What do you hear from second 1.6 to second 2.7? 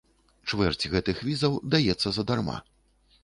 даецца задарма.